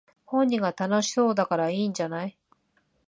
[0.25, 2.35] 本人が楽しそうだからいいんじゃない